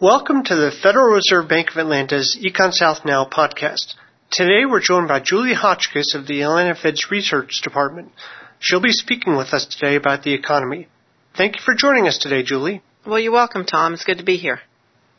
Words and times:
Welcome 0.00 0.42
to 0.42 0.56
the 0.56 0.72
Federal 0.82 1.14
Reserve 1.14 1.48
Bank 1.48 1.70
of 1.70 1.76
Atlanta's 1.76 2.36
Econ 2.44 2.72
South 2.72 3.04
Now 3.04 3.24
podcast. 3.24 3.94
Today 4.28 4.66
we're 4.68 4.80
joined 4.80 5.06
by 5.06 5.20
Julie 5.20 5.54
Hotchkiss 5.54 6.16
of 6.16 6.26
the 6.26 6.42
Atlanta 6.42 6.74
Fed's 6.74 7.12
Research 7.12 7.60
Department. 7.62 8.10
She'll 8.58 8.80
be 8.80 8.90
speaking 8.90 9.36
with 9.36 9.54
us 9.54 9.66
today 9.66 9.94
about 9.94 10.24
the 10.24 10.34
economy. 10.34 10.88
Thank 11.36 11.54
you 11.54 11.62
for 11.64 11.74
joining 11.74 12.08
us 12.08 12.18
today, 12.18 12.42
Julie. 12.42 12.82
Well, 13.06 13.20
you're 13.20 13.30
welcome, 13.30 13.64
Tom. 13.64 13.94
It's 13.94 14.02
good 14.02 14.18
to 14.18 14.24
be 14.24 14.36
here. 14.36 14.58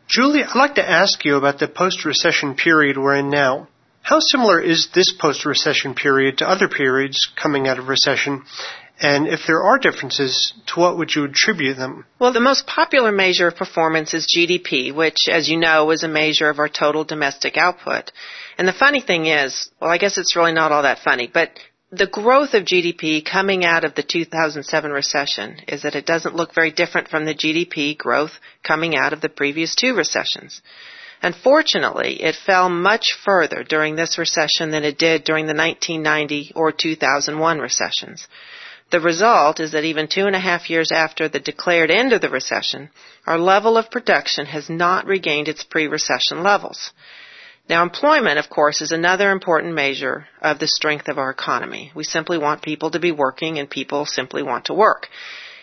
Julie, 0.09 0.43
I'd 0.43 0.57
like 0.57 0.75
to 0.75 0.87
ask 0.87 1.23
you 1.23 1.37
about 1.37 1.57
the 1.59 1.69
post-recession 1.69 2.55
period 2.55 2.97
we're 2.97 3.15
in 3.15 3.29
now. 3.29 3.69
How 4.01 4.19
similar 4.19 4.59
is 4.59 4.89
this 4.93 5.15
post-recession 5.17 5.95
period 5.95 6.39
to 6.39 6.49
other 6.49 6.67
periods 6.67 7.31
coming 7.41 7.65
out 7.65 7.79
of 7.79 7.87
recession? 7.87 8.43
And 8.99 9.27
if 9.27 9.41
there 9.45 9.61
are 9.61 9.77
differences, 9.77 10.53
to 10.67 10.79
what 10.79 10.97
would 10.97 11.13
you 11.13 11.25
attribute 11.25 11.77
them? 11.77 12.05
Well, 12.17 12.31
the 12.31 12.39
most 12.39 12.65
popular 12.65 13.11
measure 13.11 13.47
of 13.47 13.57
performance 13.57 14.13
is 14.13 14.33
GDP, 14.33 14.95
which, 14.95 15.27
as 15.29 15.49
you 15.49 15.57
know, 15.57 15.91
is 15.91 16.03
a 16.03 16.07
measure 16.07 16.49
of 16.49 16.59
our 16.59 16.69
total 16.69 17.03
domestic 17.03 17.57
output. 17.57 18.11
And 18.57 18.67
the 18.67 18.73
funny 18.73 19.01
thing 19.01 19.25
is, 19.25 19.69
well, 19.81 19.91
I 19.91 19.97
guess 19.97 20.17
it's 20.17 20.35
really 20.35 20.53
not 20.53 20.71
all 20.71 20.83
that 20.83 20.99
funny, 20.99 21.29
but 21.31 21.51
the 21.91 22.07
growth 22.07 22.53
of 22.53 22.63
GDP 22.63 23.23
coming 23.23 23.63
out 23.65 23.83
of 23.83 23.95
the 23.95 24.03
2007 24.03 24.91
recession 24.91 25.59
is 25.67 25.83
that 25.83 25.95
it 25.95 26.05
doesn't 26.05 26.35
look 26.35 26.53
very 26.55 26.71
different 26.71 27.09
from 27.09 27.25
the 27.25 27.35
GDP 27.35 27.97
growth 27.97 28.39
coming 28.63 28.95
out 28.95 29.13
of 29.13 29.21
the 29.21 29.29
previous 29.29 29.75
two 29.75 29.95
recessions. 29.95 30.61
Unfortunately, 31.21 32.21
it 32.21 32.35
fell 32.35 32.69
much 32.69 33.17
further 33.23 33.63
during 33.63 33.95
this 33.95 34.17
recession 34.17 34.71
than 34.71 34.83
it 34.83 34.97
did 34.97 35.23
during 35.23 35.45
the 35.45 35.53
1990 35.53 36.51
or 36.55 36.71
2001 36.71 37.59
recessions. 37.59 38.27
The 38.91 38.99
result 38.99 39.59
is 39.59 39.71
that 39.71 39.83
even 39.83 40.07
two 40.07 40.27
and 40.27 40.35
a 40.35 40.39
half 40.39 40.69
years 40.69 40.91
after 40.91 41.27
the 41.27 41.39
declared 41.39 41.89
end 41.89 42.13
of 42.13 42.21
the 42.21 42.29
recession, 42.29 42.91
our 43.25 43.37
level 43.37 43.77
of 43.77 43.89
production 43.89 44.45
has 44.45 44.69
not 44.69 45.07
regained 45.07 45.47
its 45.47 45.63
pre-recession 45.63 46.43
levels. 46.43 46.91
Now 47.67 47.81
employment, 47.81 48.37
of 48.37 48.47
course, 48.47 48.81
is 48.81 48.91
another 48.91 49.31
important 49.31 49.73
measure 49.73 50.27
of 50.39 50.59
the 50.59 50.67
strength 50.67 51.07
of 51.07 51.17
our 51.17 51.31
economy. 51.31 51.91
We 51.95 52.03
simply 52.03 52.37
want 52.37 52.61
people 52.61 52.91
to 52.91 52.99
be 52.99 53.11
working 53.11 53.57
and 53.57 53.67
people 53.67 54.05
simply 54.05 54.43
want 54.43 54.65
to 54.65 54.75
work. 54.75 55.09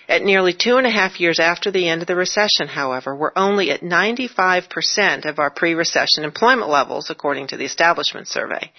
At 0.08 0.22
nearly 0.22 0.52
two 0.52 0.78
and 0.78 0.86
a 0.86 0.90
half 0.90 1.20
years 1.20 1.38
after 1.38 1.70
the 1.70 1.88
end 1.88 2.02
of 2.02 2.08
the 2.08 2.16
recession, 2.16 2.66
however, 2.66 3.14
we're 3.14 3.32
only 3.36 3.70
at 3.70 3.82
95% 3.82 5.26
of 5.26 5.38
our 5.38 5.50
pre-recession 5.50 6.24
employment 6.24 6.68
levels, 6.68 7.08
according 7.08 7.46
to 7.48 7.56
the 7.56 7.64
Establishment 7.64 8.26
Survey. 8.26 8.72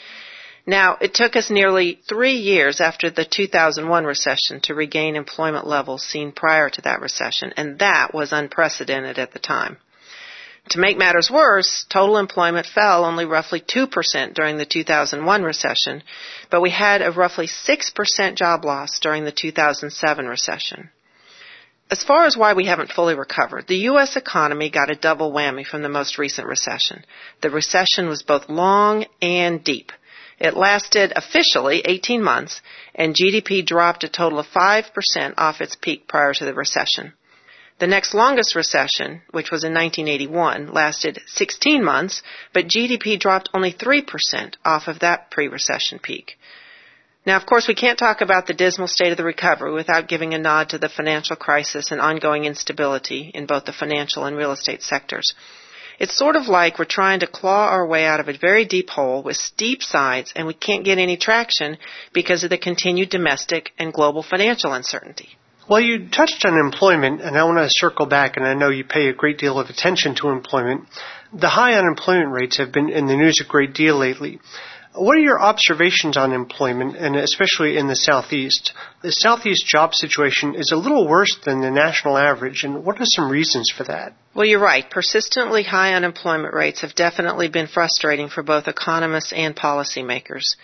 Now, 0.66 0.98
it 1.02 1.14
took 1.14 1.36
us 1.36 1.50
nearly 1.50 2.00
three 2.08 2.38
years 2.38 2.80
after 2.80 3.10
the 3.10 3.26
2001 3.26 4.06
recession 4.06 4.62
to 4.62 4.74
regain 4.74 5.16
employment 5.16 5.68
levels 5.68 6.04
seen 6.04 6.32
prior 6.32 6.70
to 6.70 6.82
that 6.84 7.02
recession, 7.02 7.54
and 7.58 7.80
that 7.80 8.14
was 8.14 8.32
unprecedented 8.32 9.20
at 9.20 9.34
the 9.34 9.40
time. 9.40 9.78
To 10.70 10.80
make 10.80 10.98
matters 10.98 11.30
worse, 11.30 11.86
total 11.90 12.18
employment 12.18 12.66
fell 12.66 13.04
only 13.04 13.26
roughly 13.26 13.60
2% 13.60 14.34
during 14.34 14.58
the 14.58 14.66
2001 14.66 15.44
recession, 15.44 16.02
but 16.50 16.62
we 16.62 16.70
had 16.70 17.02
a 17.02 17.12
roughly 17.12 17.48
6% 17.48 18.36
job 18.36 18.64
loss 18.64 19.00
during 19.02 19.26
the 19.26 19.34
2007 19.34 20.26
recession. 20.26 20.90
As 21.92 22.02
far 22.02 22.26
as 22.26 22.38
why 22.38 22.54
we 22.54 22.66
haven't 22.66 22.94
fully 22.94 23.14
recovered, 23.14 23.68
the 23.68 23.90
U.S. 23.92 24.16
economy 24.16 24.70
got 24.70 24.90
a 24.90 24.96
double 24.96 25.34
whammy 25.34 25.66
from 25.66 25.82
the 25.82 25.90
most 25.90 26.18
recent 26.18 26.48
recession. 26.48 27.04
The 27.42 27.50
recession 27.50 28.08
was 28.08 28.24
both 28.24 28.50
long 28.50 29.06
and 29.22 29.62
deep. 29.62 29.92
It 30.44 30.58
lasted 30.58 31.14
officially 31.16 31.82
18 31.86 32.22
months, 32.22 32.62
and 32.94 33.16
GDP 33.16 33.66
dropped 33.66 34.04
a 34.04 34.10
total 34.10 34.40
of 34.40 34.48
5% 34.48 35.34
off 35.38 35.62
its 35.62 35.78
peak 35.78 36.06
prior 36.06 36.34
to 36.34 36.44
the 36.44 36.54
recession. 36.54 37.14
The 37.80 37.88
next 37.88 38.14
longest 38.14 38.54
recession, 38.54 39.22
which 39.32 39.52
was 39.52 39.64
in 39.64 39.74
1981, 39.74 40.74
lasted 40.74 41.22
16 41.28 41.82
months, 41.82 42.22
but 42.54 42.68
GDP 42.68 43.18
dropped 43.18 43.52
only 43.54 43.72
3% 43.72 44.56
off 44.66 44.90
of 44.90 45.00
that 45.00 45.32
pre-recession 45.32 46.00
peak. 46.00 46.38
Now, 47.26 47.38
of 47.38 47.46
course, 47.46 47.70
we 47.70 47.74
can't 47.74 47.98
talk 47.98 48.20
about 48.20 48.46
the 48.46 48.54
dismal 48.54 48.90
state 48.90 49.12
of 49.12 49.18
the 49.18 49.24
recovery 49.24 49.72
without 49.74 50.10
giving 50.10 50.34
a 50.34 50.38
nod 50.38 50.70
to 50.70 50.78
the 50.78 50.90
financial 50.90 51.38
crisis 51.38 51.90
and 51.90 52.02
ongoing 52.02 52.44
instability 52.44 53.32
in 53.34 53.46
both 53.46 53.64
the 53.64 53.72
financial 53.72 54.26
and 54.26 54.36
real 54.36 54.52
estate 54.52 54.84
sectors. 54.84 55.34
It's 56.04 56.18
sort 56.18 56.36
of 56.36 56.50
like 56.50 56.80
we're 56.80 56.96
trying 57.00 57.22
to 57.22 57.28
claw 57.28 57.70
our 57.70 57.88
way 57.88 58.04
out 58.04 58.20
of 58.20 58.28
a 58.28 58.38
very 58.38 58.66
deep 58.66 58.90
hole 58.90 59.24
with 59.24 59.38
steep 59.38 59.82
sides 59.82 60.34
and 60.36 60.46
we 60.46 60.54
can't 60.54 60.84
get 60.84 60.98
any 60.98 61.16
traction 61.16 61.78
because 62.12 62.44
of 62.44 62.50
the 62.50 62.58
continued 62.58 63.10
domestic 63.10 63.72
and 63.80 63.94
global 63.94 64.22
financial 64.22 64.74
uncertainty. 64.74 65.38
Well, 65.70 65.80
you 65.80 66.10
touched 66.10 66.44
on 66.44 66.60
employment, 66.60 67.22
and 67.22 67.38
I 67.38 67.46
want 67.46 67.60
to 67.60 67.70
circle 67.70 68.06
back, 68.06 68.36
and 68.36 68.46
I 68.46 68.54
know 68.54 68.70
you 68.70 68.84
pay 68.84 69.08
a 69.08 69.14
great 69.14 69.38
deal 69.38 69.58
of 69.58 69.70
attention 69.70 70.14
to 70.16 70.28
employment. 70.28 70.90
The 71.32 71.48
high 71.48 71.76
unemployment 71.76 72.32
rates 72.32 72.58
have 72.58 72.74
been 72.74 72.90
in 72.90 73.06
the 73.06 73.16
news 73.16 73.40
a 73.40 73.48
great 73.48 73.74
deal 73.74 73.98
lately. 73.98 74.42
What 74.96 75.18
are 75.18 75.22
your 75.22 75.42
observations 75.42 76.18
on 76.18 76.34
employment, 76.34 76.98
and 76.98 77.16
especially 77.16 77.78
in 77.78 77.88
the 77.88 77.96
Southeast? 77.96 78.74
The 79.02 79.12
Southeast 79.12 79.66
job 79.66 79.96
situation 79.96 80.54
is 80.54 80.72
a 80.72 80.76
little 80.76 81.08
worse 81.08 81.36
than 81.44 81.62
the 81.62 81.72
national 81.72 82.16
average, 82.16 82.64
and 82.64 82.86
what 82.86 83.02
are 83.02 83.06
some 83.06 83.32
reasons 83.32 83.72
for 83.76 83.86
that? 83.86 84.14
Well, 84.36 84.46
you're 84.46 84.60
right. 84.60 84.88
Persistently 84.88 85.64
high 85.64 85.96
unemployment 85.96 86.54
rates 86.54 86.82
have 86.82 86.94
definitely 86.94 87.48
been 87.48 87.66
frustrating 87.66 88.30
for 88.30 88.44
both 88.44 88.68
economists 88.68 89.34
and 89.34 89.56
policymakers. 89.56 90.56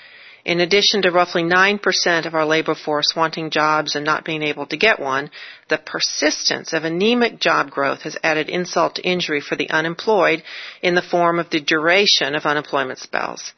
In 0.46 0.60
addition 0.62 1.02
to 1.02 1.12
roughly 1.12 1.44
9% 1.44 2.26
of 2.26 2.34
our 2.36 2.46
labor 2.46 2.76
force 2.76 3.14
wanting 3.16 3.50
jobs 3.50 3.96
and 3.96 4.06
not 4.06 4.26
being 4.26 4.44
able 4.44 4.68
to 4.68 4.78
get 4.78 5.00
one, 5.00 5.32
the 5.70 5.80
persistence 5.80 6.72
of 6.72 6.86
anemic 6.86 7.40
job 7.40 7.72
growth 7.72 8.04
has 8.04 8.18
added 8.24 8.48
insult 8.48 8.96
to 8.96 9.02
injury 9.02 9.42
for 9.42 9.56
the 9.56 9.70
unemployed 9.72 10.44
in 10.84 10.94
the 10.94 11.02
form 11.02 11.40
of 11.40 11.50
the 11.50 11.60
duration 11.60 12.36
of 12.36 12.46
unemployment 12.46 13.00
spells. 13.00 13.54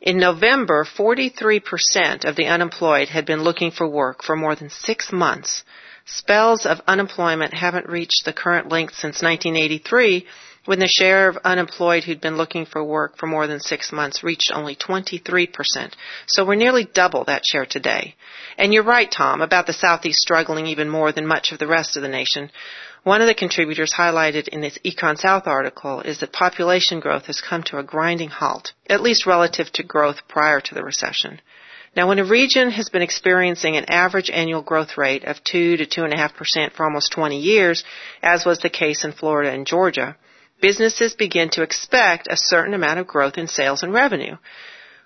In 0.00 0.18
November, 0.18 0.84
43% 0.84 2.24
of 2.24 2.36
the 2.36 2.46
unemployed 2.46 3.08
had 3.08 3.26
been 3.26 3.42
looking 3.42 3.72
for 3.72 3.88
work 3.88 4.22
for 4.22 4.36
more 4.36 4.54
than 4.54 4.70
six 4.70 5.10
months. 5.10 5.64
Spells 6.04 6.64
of 6.64 6.80
unemployment 6.86 7.52
haven't 7.52 7.88
reached 7.88 8.24
the 8.24 8.32
current 8.32 8.68
length 8.68 8.94
since 8.94 9.20
1983, 9.22 10.26
when 10.68 10.80
the 10.80 10.86
share 10.86 11.30
of 11.30 11.38
unemployed 11.44 12.04
who'd 12.04 12.20
been 12.20 12.36
looking 12.36 12.66
for 12.66 12.84
work 12.84 13.16
for 13.16 13.26
more 13.26 13.46
than 13.46 13.58
six 13.58 13.90
months 13.90 14.22
reached 14.22 14.52
only 14.54 14.76
23%. 14.76 15.94
So 16.26 16.44
we're 16.44 16.56
nearly 16.56 16.84
double 16.84 17.24
that 17.24 17.46
share 17.46 17.64
today. 17.64 18.16
And 18.58 18.74
you're 18.74 18.82
right, 18.82 19.10
Tom, 19.10 19.40
about 19.40 19.66
the 19.66 19.72
Southeast 19.72 20.18
struggling 20.18 20.66
even 20.66 20.90
more 20.90 21.10
than 21.10 21.26
much 21.26 21.52
of 21.52 21.58
the 21.58 21.66
rest 21.66 21.96
of 21.96 22.02
the 22.02 22.08
nation. 22.10 22.50
One 23.02 23.22
of 23.22 23.28
the 23.28 23.34
contributors 23.34 23.94
highlighted 23.96 24.48
in 24.48 24.60
this 24.60 24.76
Econ 24.84 25.16
South 25.16 25.46
article 25.46 26.02
is 26.02 26.20
that 26.20 26.34
population 26.34 27.00
growth 27.00 27.24
has 27.28 27.40
come 27.40 27.62
to 27.62 27.78
a 27.78 27.82
grinding 27.82 28.28
halt, 28.28 28.74
at 28.90 29.00
least 29.00 29.24
relative 29.24 29.72
to 29.72 29.82
growth 29.82 30.28
prior 30.28 30.60
to 30.60 30.74
the 30.74 30.84
recession. 30.84 31.40
Now, 31.96 32.08
when 32.08 32.18
a 32.18 32.24
region 32.26 32.72
has 32.72 32.90
been 32.90 33.00
experiencing 33.00 33.78
an 33.78 33.86
average 33.88 34.28
annual 34.28 34.60
growth 34.60 34.98
rate 34.98 35.24
of 35.24 35.42
2 35.44 35.78
to 35.78 35.86
2.5% 35.86 36.72
for 36.72 36.84
almost 36.84 37.12
20 37.12 37.38
years, 37.38 37.84
as 38.22 38.44
was 38.44 38.58
the 38.58 38.68
case 38.68 39.02
in 39.02 39.12
Florida 39.12 39.50
and 39.50 39.66
Georgia, 39.66 40.14
businesses 40.60 41.14
begin 41.14 41.50
to 41.50 41.62
expect 41.62 42.28
a 42.28 42.36
certain 42.36 42.74
amount 42.74 42.98
of 42.98 43.06
growth 43.06 43.38
in 43.38 43.46
sales 43.46 43.82
and 43.82 43.92
revenue. 43.92 44.36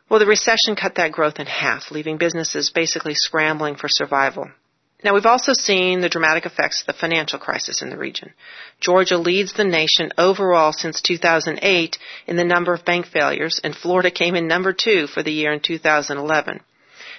Well, 0.08 0.20
the 0.20 0.26
recession 0.26 0.76
cut 0.76 0.96
that 0.96 1.12
growth 1.12 1.38
in 1.38 1.46
half, 1.46 1.90
leaving 1.90 2.18
businesses 2.18 2.70
basically 2.70 3.14
scrambling 3.14 3.76
for 3.76 3.88
survival. 3.88 4.50
Now 5.04 5.14
we've 5.14 5.26
also 5.26 5.52
seen 5.52 6.00
the 6.00 6.08
dramatic 6.08 6.46
effects 6.46 6.80
of 6.80 6.86
the 6.86 6.92
financial 7.00 7.38
crisis 7.38 7.82
in 7.82 7.90
the 7.90 7.96
region. 7.96 8.32
Georgia 8.80 9.16
leads 9.18 9.52
the 9.52 9.64
nation 9.64 10.12
overall 10.16 10.72
since 10.72 11.00
2008 11.00 11.98
in 12.26 12.36
the 12.36 12.44
number 12.44 12.72
of 12.72 12.84
bank 12.84 13.06
failures, 13.06 13.60
and 13.64 13.74
Florida 13.74 14.10
came 14.10 14.36
in 14.36 14.46
number 14.46 14.72
two 14.72 15.08
for 15.08 15.22
the 15.22 15.32
year 15.32 15.52
in 15.52 15.60
2011. 15.60 16.60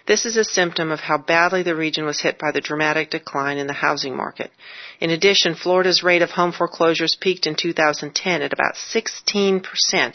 This 0.06 0.26
is 0.26 0.36
a 0.36 0.44
symptom 0.44 0.92
of 0.92 1.00
how 1.00 1.18
badly 1.18 1.64
the 1.64 1.78
region 1.78 2.06
was 2.06 2.20
hit 2.20 2.38
by 2.38 2.52
the 2.52 2.60
dramatic 2.60 3.10
decline 3.10 3.58
in 3.58 3.68
the 3.68 3.74
housing 3.74 4.18
market. 4.18 4.52
In 5.00 5.10
addition, 5.10 5.56
Florida's 5.56 6.04
rate 6.04 6.22
of 6.22 6.32
home 6.32 6.52
foreclosures 6.52 7.16
peaked 7.20 7.48
in 7.48 7.56
2010 7.56 8.42
at 8.42 8.52
about 8.52 8.76
16% 8.76 9.64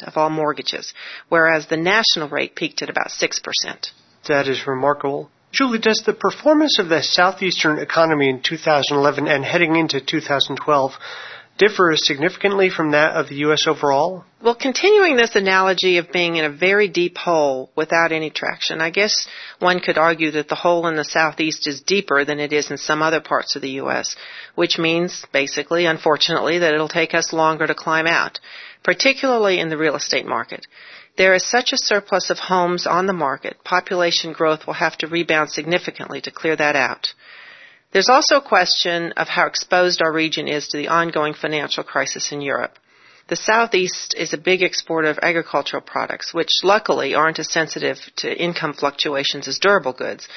of 0.06 0.18
all 0.18 0.28
mortgages, 0.28 0.92
whereas 1.30 1.66
the 1.66 1.78
national 1.78 2.28
rate 2.28 2.54
peaked 2.54 2.82
at 2.82 2.90
about 2.90 3.08
6%. 3.08 3.90
That 4.28 4.46
is 4.46 4.66
remarkable. 4.66 5.30
Julie, 5.52 5.78
does 5.78 6.02
the 6.04 6.12
performance 6.12 6.78
of 6.78 6.90
the 6.90 7.02
southeastern 7.02 7.78
economy 7.78 8.28
in 8.28 8.42
2011 8.42 9.26
and 9.26 9.42
heading 9.42 9.76
into 9.76 10.02
2012 10.02 10.92
differ 11.58 11.92
significantly 11.96 12.70
from 12.70 12.92
that 12.92 13.14
of 13.14 13.28
the 13.28 13.36
U.S. 13.46 13.66
overall? 13.66 14.24
Well, 14.40 14.54
continuing 14.54 15.16
this 15.16 15.34
analogy 15.34 15.98
of 15.98 16.12
being 16.12 16.36
in 16.36 16.44
a 16.44 16.50
very 16.50 16.88
deep 16.88 17.18
hole 17.18 17.70
without 17.76 18.12
any 18.12 18.30
traction, 18.30 18.80
I 18.80 18.90
guess 18.90 19.26
one 19.58 19.80
could 19.80 19.98
argue 19.98 20.30
that 20.32 20.48
the 20.48 20.54
hole 20.54 20.86
in 20.86 20.94
the 20.94 21.04
southeast 21.04 21.66
is 21.66 21.80
deeper 21.80 22.24
than 22.24 22.38
it 22.38 22.52
is 22.52 22.70
in 22.70 22.78
some 22.78 23.02
other 23.02 23.20
parts 23.20 23.56
of 23.56 23.62
the 23.62 23.72
U.S., 23.82 24.14
which 24.54 24.78
means, 24.78 25.26
basically, 25.32 25.86
unfortunately, 25.86 26.60
that 26.60 26.72
it'll 26.72 26.88
take 26.88 27.14
us 27.14 27.32
longer 27.32 27.66
to 27.66 27.74
climb 27.74 28.06
out, 28.06 28.38
particularly 28.84 29.58
in 29.58 29.68
the 29.68 29.76
real 29.76 29.96
estate 29.96 30.26
market. 30.26 30.66
There 31.16 31.34
is 31.34 31.50
such 31.50 31.72
a 31.72 31.76
surplus 31.76 32.30
of 32.30 32.38
homes 32.38 32.86
on 32.86 33.06
the 33.06 33.12
market, 33.12 33.64
population 33.64 34.32
growth 34.32 34.68
will 34.68 34.74
have 34.74 34.96
to 34.98 35.08
rebound 35.08 35.50
significantly 35.50 36.20
to 36.20 36.30
clear 36.30 36.54
that 36.54 36.76
out. 36.76 37.08
There's 37.92 38.10
also 38.10 38.36
a 38.36 38.42
question 38.42 39.12
of 39.12 39.28
how 39.28 39.46
exposed 39.46 40.02
our 40.02 40.12
region 40.12 40.46
is 40.46 40.68
to 40.68 40.76
the 40.76 40.88
ongoing 40.88 41.32
financial 41.34 41.82
crisis 41.84 42.32
in 42.32 42.42
Europe. 42.42 42.78
The 43.28 43.36
Southeast 43.36 44.14
is 44.16 44.32
a 44.32 44.38
big 44.38 44.62
exporter 44.62 45.08
of 45.08 45.18
agricultural 45.22 45.82
products, 45.82 46.32
which 46.32 46.62
luckily 46.64 47.14
aren't 47.14 47.38
as 47.38 47.50
sensitive 47.50 47.98
to 48.16 48.42
income 48.42 48.72
fluctuations 48.72 49.48
as 49.48 49.58
durable 49.58 49.92
goods. 49.92 50.28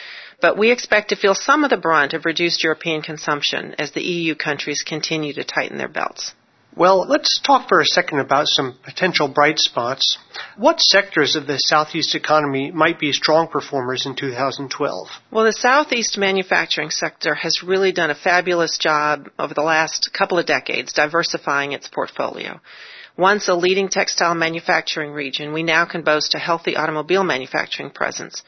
But 0.42 0.57
we 0.57 0.71
expect 0.71 1.09
to 1.09 1.15
feel 1.15 1.36
some 1.36 1.63
of 1.63 1.69
the 1.69 1.77
brunt 1.77 2.13
of 2.13 2.25
reduced 2.25 2.63
European 2.63 3.01
consumption 3.01 3.75
as 3.80 3.92
the 3.92 4.04
EU 4.04 4.36
countries 4.36 4.81
continue 4.81 5.33
to 5.33 5.44
tighten 5.44 5.77
their 5.77 5.88
belts. 5.88 6.33
Well, 6.75 7.06
let's 7.06 7.41
talk 7.45 7.68
for 7.68 7.81
a 7.81 7.85
second 7.85 8.19
about 8.19 8.47
some 8.47 8.77
potential 8.83 9.27
bright 9.27 9.59
spots. 9.59 10.18
What 10.56 10.79
sectors 10.79 11.35
of 11.35 11.45
the 11.45 11.57
Southeast 11.57 12.15
economy 12.15 12.71
might 12.71 12.97
be 12.97 13.12
strong 13.12 13.50
performers 13.50 14.06
in 14.06 14.15
2012? 14.15 15.07
Well, 15.31 15.44
the 15.44 15.51
Southeast 15.51 16.18
manufacturing 16.18 16.89
sector 16.89 17.35
has 17.35 17.62
really 17.62 17.91
done 17.91 18.09
a 18.09 18.15
fabulous 18.15 18.77
job 18.77 19.29
over 19.38 19.53
the 19.53 19.62
last 19.62 20.12
couple 20.18 20.39
of 20.39 20.45
decades 20.45 20.94
diversifying 20.94 21.73
its 21.73 21.89
portfolio. 21.89 22.62
Once 23.21 23.47
a 23.47 23.53
leading 23.53 23.88
textile 23.88 24.33
manufacturing 24.33 25.12
region, 25.12 25.53
we 25.53 25.62
now 25.62 25.85
can 25.85 26.01
boast 26.01 26.33
a 26.33 26.39
healthy 26.39 26.75
automobile 26.75 27.23
manufacturing 27.23 27.91
presence. 27.91 28.41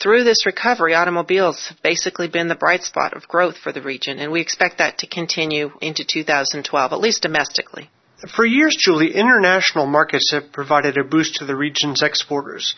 Through 0.00 0.22
this 0.22 0.46
recovery, 0.46 0.94
automobiles 0.94 1.66
have 1.66 1.82
basically 1.82 2.28
been 2.28 2.46
the 2.46 2.54
bright 2.54 2.84
spot 2.84 3.12
of 3.16 3.26
growth 3.26 3.56
for 3.58 3.72
the 3.72 3.82
region, 3.82 4.20
and 4.20 4.30
we 4.30 4.40
expect 4.40 4.78
that 4.78 4.98
to 4.98 5.08
continue 5.08 5.72
into 5.80 6.04
2012, 6.08 6.92
at 6.92 7.00
least 7.00 7.22
domestically. 7.22 7.90
For 8.36 8.46
years, 8.46 8.76
Julie, 8.78 9.16
international 9.16 9.86
markets 9.86 10.30
have 10.30 10.52
provided 10.52 10.96
a 10.96 11.02
boost 11.02 11.34
to 11.38 11.44
the 11.44 11.56
region's 11.56 12.00
exporters. 12.00 12.76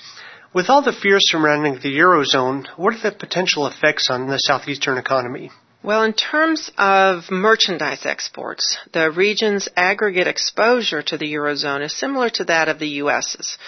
With 0.54 0.70
all 0.70 0.80
the 0.80 0.94
fears 1.02 1.24
surrounding 1.26 1.74
the 1.74 1.98
Eurozone, 1.98 2.66
what 2.78 2.94
are 2.94 3.10
the 3.10 3.14
potential 3.14 3.66
effects 3.66 4.08
on 4.08 4.26
the 4.26 4.38
southeastern 4.38 4.96
economy? 4.96 5.50
Well, 5.84 6.04
in 6.04 6.12
terms 6.12 6.70
of 6.78 7.28
merchandise 7.32 8.06
exports, 8.06 8.78
the 8.92 9.10
region's 9.10 9.68
aggregate 9.76 10.28
exposure 10.28 11.02
to 11.02 11.18
the 11.18 11.34
Eurozone 11.34 11.82
is 11.82 11.92
similar 11.92 12.30
to 12.30 12.44
that 12.44 12.68
of 12.68 12.78
the 12.78 12.88
U.S.'s. 13.02 13.58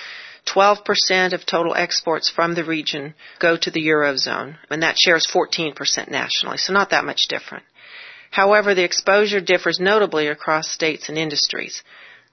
12% 0.47 1.33
of 1.33 1.45
total 1.45 1.75
exports 1.75 2.31
from 2.31 2.55
the 2.55 2.63
region 2.63 3.15
go 3.41 3.57
to 3.57 3.71
the 3.71 3.85
Eurozone, 3.89 4.59
and 4.71 4.85
that 4.85 4.97
share 4.97 5.17
is 5.17 5.27
14% 5.27 6.09
nationally, 6.09 6.59
so 6.59 6.73
not 6.73 6.91
that 6.91 7.05
much 7.05 7.23
different. 7.29 7.65
However, 8.31 8.75
the 8.75 8.85
exposure 8.85 9.41
differs 9.41 9.81
notably 9.81 10.29
across 10.29 10.71
states 10.71 11.09
and 11.09 11.19
industries. 11.19 11.83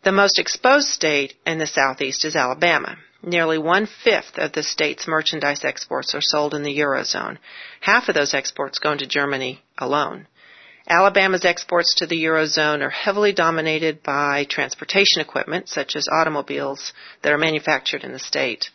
The 0.03 0.11
most 0.11 0.39
exposed 0.39 0.87
state 0.87 1.35
in 1.45 1.59
the 1.59 1.67
Southeast 1.67 2.25
is 2.25 2.35
Alabama. 2.35 2.97
Nearly 3.21 3.59
one 3.59 3.85
fifth 3.85 4.39
of 4.39 4.51
the 4.51 4.63
state's 4.63 5.07
merchandise 5.07 5.63
exports 5.63 6.15
are 6.15 6.21
sold 6.21 6.55
in 6.55 6.63
the 6.63 6.75
Eurozone. 6.79 7.37
Half 7.81 8.09
of 8.09 8.15
those 8.15 8.33
exports 8.33 8.79
go 8.79 8.93
into 8.93 9.05
Germany 9.05 9.61
alone. 9.77 10.25
Alabama's 10.89 11.45
exports 11.45 11.93
to 11.95 12.07
the 12.07 12.23
Eurozone 12.23 12.81
are 12.81 12.89
heavily 12.89 13.31
dominated 13.31 14.01
by 14.01 14.45
transportation 14.45 15.21
equipment, 15.21 15.69
such 15.69 15.95
as 15.95 16.07
automobiles 16.11 16.93
that 17.21 17.31
are 17.31 17.37
manufactured 17.37 18.03
in 18.03 18.11
the 18.11 18.17
state. 18.17 18.71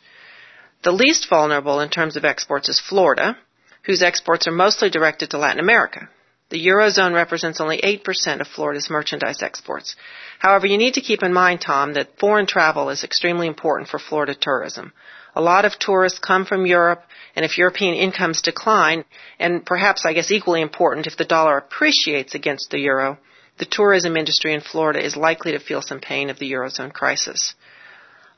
The 0.85 0.93
least 0.93 1.29
vulnerable 1.29 1.81
in 1.81 1.89
terms 1.89 2.17
of 2.17 2.25
exports 2.25 2.69
is 2.69 2.79
Florida, 2.79 3.37
whose 3.83 4.01
exports 4.01 4.47
are 4.47 4.53
mostly 4.53 4.91
directed 4.91 5.31
to 5.31 5.39
Latin 5.39 5.59
America. 5.59 6.09
The 6.49 6.65
Eurozone 6.65 7.13
represents 7.13 7.61
only 7.61 7.79
8% 7.79 8.41
of 8.41 8.47
Florida's 8.47 8.89
merchandise 8.89 9.43
exports. 9.43 9.97
However, 10.39 10.67
you 10.67 10.79
need 10.79 10.95
to 10.95 11.01
keep 11.01 11.23
in 11.25 11.33
mind, 11.33 11.61
Tom, 11.61 11.95
that 11.95 12.19
foreign 12.21 12.47
travel 12.47 12.91
is 12.91 13.03
extremely 13.03 13.49
important 13.49 13.89
for 13.89 13.99
Florida 13.99 14.35
tourism. 14.35 14.93
A 15.35 15.41
lot 15.41 15.65
of 15.65 15.79
tourists 15.79 16.21
come 16.21 16.47
from 16.47 16.65
Europe 16.65 17.03
and 17.35 17.45
if 17.45 17.59
European 17.59 17.95
incomes 17.95 18.41
decline, 18.41 19.05
and 19.39 19.67
perhaps 19.67 20.07
I 20.07 20.15
guess 20.15 20.31
equally 20.31 20.63
important, 20.63 21.07
if 21.07 21.17
the 21.17 21.25
dollar 21.25 21.59
appreciates 21.59 22.35
against 22.35 22.71
the 22.71 22.79
euro, 22.79 23.19
the 23.59 23.67
tourism 23.67 24.17
industry 24.17 24.55
in 24.55 24.61
Florida 24.61 25.05
is 25.05 25.17
likely 25.17 25.53
to 25.53 25.59
feel 25.59 25.83
some 25.83 26.01
pain 26.01 26.31
of 26.31 26.39
the 26.39 26.51
Eurozone 26.53 26.93
crisis. 26.93 27.55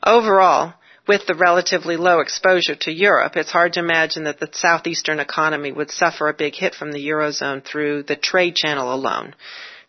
Overall, 0.03 0.75
with 1.09 1.27
the 1.27 1.35
relatively 1.35 1.97
low 1.97 2.21
exposure 2.21 2.75
to 2.77 2.93
Europe, 2.93 3.35
it's 3.37 3.51
hard 3.51 3.73
to 3.73 3.81
imagine 3.81 4.25
that 4.25 4.39
the 4.39 4.51
southeastern 4.53 5.19
economy 5.19 5.73
would 5.73 5.91
suffer 5.91 6.29
a 6.29 6.35
big 6.35 6.55
hit 6.55 6.75
from 6.75 6.93
the 6.93 7.09
Eurozone 7.09 7.65
through 7.65 8.03
the 8.03 8.15
trade 8.15 8.55
channel 8.55 8.93
alone. 8.93 9.35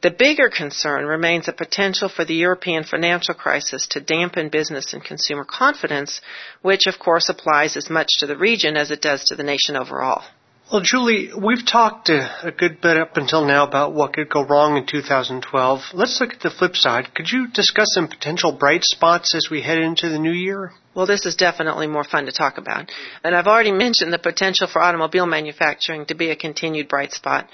The 0.01 0.11
bigger 0.11 0.49
concern 0.49 1.05
remains 1.05 1.47
the 1.47 1.51
potential 1.51 2.07
for 2.07 2.23
the 2.23 2.33
European 2.35 2.85
financial 2.85 3.33
crisis 3.33 3.85
to 3.87 3.99
dampen 3.99 4.47
business 4.47 4.93
and 4.93 5.03
consumer 5.03 5.43
confidence, 5.43 6.21
which 6.61 6.87
of 6.87 6.97
course 6.97 7.27
applies 7.27 7.75
as 7.75 7.89
much 7.89 8.07
to 8.19 8.25
the 8.25 8.37
region 8.37 8.77
as 8.77 8.91
it 8.91 9.01
does 9.01 9.25
to 9.25 9.35
the 9.35 9.43
nation 9.43 9.75
overall. 9.75 10.23
Well, 10.71 10.81
Julie, 10.81 11.31
we've 11.35 11.65
talked 11.65 12.09
a, 12.09 12.53
good 12.55 12.79
bit 12.79 12.95
up 12.95 13.17
until 13.17 13.43
now 13.43 13.65
about 13.65 13.95
what 13.95 14.13
could 14.13 14.29
go 14.29 14.45
wrong 14.45 14.77
in 14.77 14.85
2012. 14.85 15.79
Let's 15.95 16.21
look 16.21 16.31
at 16.31 16.41
the 16.41 16.51
flip 16.51 16.75
side. 16.75 17.11
Could 17.15 17.31
you 17.31 17.47
discuss 17.47 17.87
some 17.91 18.07
potential 18.07 18.51
bright 18.51 18.83
spots 18.83 19.33
as 19.33 19.49
we 19.49 19.63
head 19.63 19.79
into 19.79 20.09
the 20.09 20.19
new 20.19 20.31
year? 20.31 20.71
Well, 20.93 21.07
this 21.07 21.25
is 21.25 21.35
definitely 21.35 21.87
more 21.87 22.03
fun 22.03 22.27
to 22.27 22.31
talk 22.31 22.59
about. 22.59 22.91
And 23.23 23.35
I've 23.35 23.47
already 23.47 23.71
mentioned 23.71 24.13
the 24.13 24.19
potential 24.19 24.67
for 24.67 24.79
automobile 24.79 25.25
manufacturing 25.25 26.05
to 26.05 26.13
be 26.13 26.29
a 26.29 26.35
continued 26.35 26.87
bright 26.87 27.13
spot. 27.13 27.49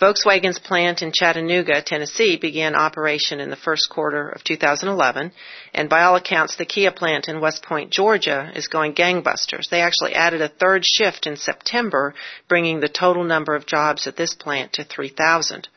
Volkswagen's 0.00 0.58
plant 0.58 1.02
in 1.02 1.12
Chattanooga, 1.12 1.82
Tennessee 1.82 2.36
began 2.36 2.74
operation 2.74 3.40
in 3.40 3.50
the 3.50 3.56
first 3.56 3.90
quarter 3.90 4.28
of 4.28 4.42
2011, 4.42 5.32
and 5.74 5.88
by 5.88 6.02
all 6.02 6.16
accounts, 6.16 6.56
the 6.56 6.64
Kia 6.64 6.90
plant 6.90 7.28
in 7.28 7.40
West 7.40 7.62
Point, 7.62 7.90
Georgia 7.90 8.50
is 8.54 8.68
going 8.68 8.94
gangbusters. 8.94 9.68
They 9.68 9.80
actually 9.80 10.14
added 10.14 10.40
a 10.40 10.48
third 10.48 10.84
shift 10.84 11.26
in 11.26 11.36
September, 11.36 12.14
bringing 12.48 12.80
the 12.80 12.88
total 12.88 13.22
number 13.22 13.54
of 13.54 13.66
jobs 13.66 14.06
at 14.06 14.16
this 14.16 14.34
plant 14.34 14.72
to 14.74 14.84
3,000. 14.84 15.68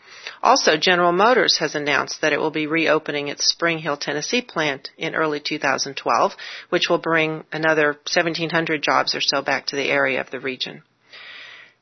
Also, 0.42 0.78
General 0.78 1.12
Motors 1.12 1.58
has 1.58 1.76
announced 1.76 2.22
that 2.22 2.34
it 2.34 2.40
will 2.40 2.52
be 2.52 2.68
reopening 2.68 3.28
its 3.28 3.46
Spring 3.48 3.80
Hill, 3.80 3.98
Tennessee 3.98 4.42
plant 4.42 4.90
in 4.98 5.14
early 5.14 5.40
2012, 5.40 6.36
which 6.70 6.90
will 6.90 6.98
bring 6.98 7.44
another 7.52 7.94
1,700 8.12 8.82
jobs 8.82 9.14
or 9.14 9.22
so 9.22 9.42
back 9.42 9.68
to 9.68 9.76
the 9.76 9.90
area 9.90 10.22
of 10.22 10.32
the 10.32 10.40
region. 10.40 10.84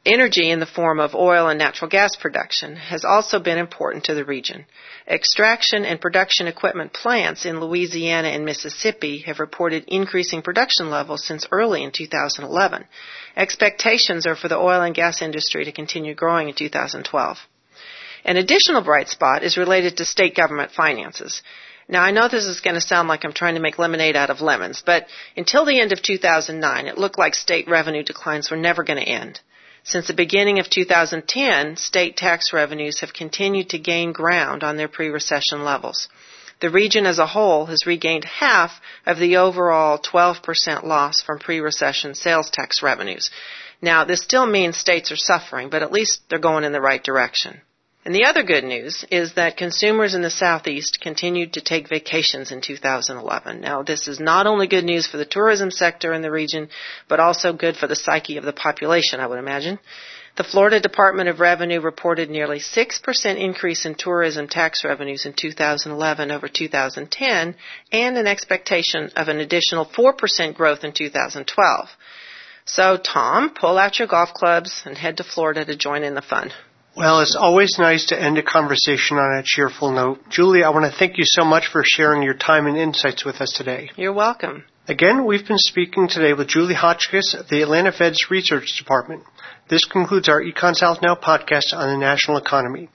Energy 0.06 0.52
in 0.52 0.60
the 0.60 0.66
form 0.66 1.00
of 1.00 1.16
oil 1.16 1.48
and 1.48 1.58
natural 1.58 1.90
gas 1.90 2.18
production 2.18 2.76
has 2.76 3.06
also 3.06 3.40
been 3.40 3.58
important 3.58 4.04
to 4.04 4.14
the 4.14 4.26
region. 4.26 4.66
Extraction 5.08 5.86
and 5.86 6.02
production 6.02 6.46
equipment 6.46 6.92
plants 6.92 7.46
in 7.46 7.62
Louisiana 7.62 8.28
and 8.28 8.44
Mississippi 8.44 9.20
have 9.20 9.40
reported 9.40 9.86
increasing 9.88 10.42
production 10.42 10.90
levels 10.90 11.24
since 11.26 11.48
early 11.54 11.86
in 11.86 11.92
2011. 11.92 12.84
Expectations 13.38 14.28
are 14.28 14.36
for 14.36 14.50
the 14.50 14.58
oil 14.58 14.82
and 14.82 14.94
gas 14.94 15.22
industry 15.22 15.64
to 15.64 15.72
continue 15.72 16.14
growing 16.14 16.50
in 16.50 16.56
2012. 16.56 17.38
An 18.26 18.36
additional 18.36 18.82
bright 18.82 19.08
spot 19.08 19.42
is 19.42 19.56
related 19.56 19.96
to 19.96 20.06
state 20.06 20.36
government 20.36 20.72
finances. 20.72 21.42
Now 21.88 22.04
I 22.04 22.12
know 22.12 22.28
this 22.28 22.44
is 22.44 22.60
going 22.60 22.76
to 22.76 22.82
sound 22.82 23.08
like 23.08 23.24
I'm 23.24 23.32
trying 23.32 23.56
to 23.56 23.62
make 23.62 23.80
lemonade 23.80 24.18
out 24.18 24.30
of 24.30 24.42
lemons, 24.42 24.84
but 24.86 25.08
until 25.38 25.64
the 25.64 25.80
end 25.80 25.94
of 25.94 26.02
2009, 26.02 26.88
it 26.88 26.98
looked 26.98 27.18
like 27.18 27.36
state 27.36 27.70
revenue 27.70 28.04
declines 28.04 28.52
were 28.52 28.58
never 28.58 28.84
going 28.84 29.00
to 29.00 29.10
end. 29.10 29.40
Since 29.86 30.08
the 30.08 30.14
beginning 30.14 30.60
of 30.60 30.70
2010, 30.70 31.76
state 31.76 32.16
tax 32.16 32.54
revenues 32.54 33.02
have 33.02 33.14
continued 33.14 33.70
to 33.70 33.78
gain 33.78 34.14
ground 34.14 34.64
on 34.64 34.78
their 34.78 34.88
pre-recession 34.88 35.66
levels. 35.66 36.08
The 36.62 36.70
region 36.70 37.06
as 37.06 37.20
a 37.20 37.28
whole 37.28 37.66
has 37.66 37.86
regained 37.86 38.24
half 38.24 38.80
of 39.06 39.20
the 39.20 39.38
overall 39.38 39.98
12% 40.00 40.84
loss 40.84 41.22
from 41.22 41.40
pre-recession 41.40 42.16
sales 42.16 42.50
tax 42.50 42.82
revenues. 42.82 43.30
Now, 43.82 44.06
this 44.06 44.22
still 44.22 44.46
means 44.46 44.78
states 44.78 45.12
are 45.12 45.18
suffering, 45.18 45.70
but 45.70 45.84
at 45.84 45.92
least 45.92 46.22
they're 46.30 46.40
going 46.40 46.64
in 46.64 46.72
the 46.72 46.80
right 46.80 47.04
direction. 47.04 47.60
And 48.06 48.14
the 48.14 48.26
other 48.26 48.44
good 48.44 48.66
news 48.66 49.06
is 49.10 49.36
that 49.36 49.56
consumers 49.56 50.14
in 50.14 50.22
the 50.22 50.30
Southeast 50.30 51.00
continued 51.00 51.54
to 51.54 51.62
take 51.62 51.88
vacations 51.88 52.52
in 52.52 52.60
2011. 52.60 53.62
Now, 53.62 53.82
this 53.82 54.10
is 54.10 54.20
not 54.20 54.46
only 54.46 54.68
good 54.68 54.84
news 54.84 55.08
for 55.08 55.16
the 55.16 55.26
tourism 55.26 55.72
sector 55.72 56.12
in 56.12 56.22
the 56.22 56.32
region, 56.32 56.68
but 57.08 57.22
also 57.22 57.54
good 57.54 57.78
for 57.78 57.88
the 57.88 57.96
psyche 57.96 58.36
of 58.36 58.44
the 58.44 58.52
population, 58.52 59.22
I 59.22 59.28
would 59.28 59.40
imagine. 59.40 59.80
The 60.36 60.44
Florida 60.44 60.82
Department 60.82 61.30
of 61.30 61.40
Revenue 61.40 61.80
reported 61.80 62.30
nearly 62.30 62.60
6% 62.60 63.38
increase 63.38 63.86
in 63.86 63.96
tourism 63.96 64.50
tax 64.50 64.84
revenues 64.84 65.26
in 65.26 65.32
2011 65.32 66.32
over 66.32 66.50
2010 66.50 67.56
and 67.92 68.18
an 68.18 68.28
expectation 68.28 69.12
of 69.16 69.30
an 69.30 69.40
additional 69.40 69.86
4% 69.86 70.56
growth 70.56 70.84
in 70.84 70.92
2012. 70.92 71.90
So, 72.66 72.98
Tom, 72.98 73.52
pull 73.52 73.78
out 73.78 74.00
your 74.00 74.08
golf 74.10 74.34
clubs 74.34 74.82
and 74.86 74.98
head 74.98 75.18
to 75.18 75.24
Florida 75.24 75.64
to 75.64 75.76
join 75.76 76.04
in 76.04 76.16
the 76.16 76.22
fun. 76.22 76.52
Well, 76.96 77.22
it's 77.22 77.36
always 77.36 77.80
nice 77.80 78.06
to 78.08 78.22
end 78.22 78.38
a 78.38 78.44
conversation 78.44 79.18
on 79.18 79.40
a 79.40 79.44
cheerful 79.44 79.92
note. 79.92 80.30
Julie, 80.30 80.64
I 80.64 80.70
want 80.70 80.86
to 80.86 80.96
thank 80.96 81.18
you 81.18 81.24
so 81.26 81.44
much 81.44 81.68
for 81.72 81.82
sharing 81.84 82.22
your 82.22 82.36
time 82.36 82.68
and 82.68 82.78
insights 82.78 83.26
with 83.26 83.42
us 83.42 83.52
today. 83.52 83.90
You're 83.96 84.14
welcome. 84.14 84.66
Again, 84.88 85.26
we've 85.26 85.48
been 85.48 85.58
speaking 85.58 86.08
today 86.08 86.34
with 86.34 86.50
Julie 86.50 86.76
Hotchkiss 86.76 87.34
of 87.34 87.50
the 87.50 87.64
Atlanta 87.64 87.92
Fed's 87.92 88.30
Research 88.30 88.78
Department. 88.78 89.24
This 89.70 89.86
concludes 89.86 90.30
our 90.30 90.40
Econ 90.40 90.76
South 90.76 91.00
Now 91.02 91.16
podcast 91.16 91.74
on 91.74 91.90
the 91.90 91.98
national 91.98 92.38
economy. 92.38 92.90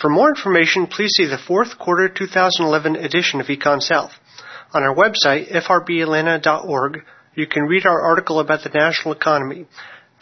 For 0.00 0.08
more 0.08 0.28
information, 0.28 0.86
please 0.86 1.10
see 1.16 1.26
the 1.26 1.42
fourth 1.44 1.76
quarter 1.76 2.08
2011 2.08 2.94
edition 2.94 3.40
of 3.40 3.48
Econ 3.48 3.82
South. 3.82 4.12
On 4.72 4.84
our 4.84 4.94
website, 4.94 5.50
frbatlanta.org, 5.50 7.04
you 7.34 7.48
can 7.48 7.64
read 7.64 7.84
our 7.84 8.00
article 8.00 8.38
about 8.38 8.62
the 8.62 8.70
national 8.70 9.12
economy. 9.12 9.66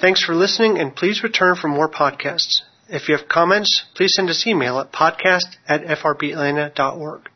Thanks 0.01 0.25
for 0.25 0.35
listening 0.35 0.79
and 0.79 0.97
please 0.97 1.23
return 1.23 1.57
for 1.57 1.69
more 1.69 1.91
podcasts. 1.91 2.63
If 2.93 3.09
you 3.09 3.17
have 3.17 3.27
comments, 3.27 3.85
please 3.95 4.13
send 4.15 4.29
us 4.29 4.47
email 4.47 4.79
at 4.79 4.93
podcast 4.93 5.57
at 5.67 5.83
frbatlanta.org. 5.87 7.32